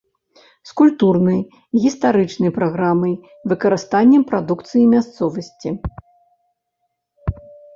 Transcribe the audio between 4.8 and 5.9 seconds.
мясцовасці.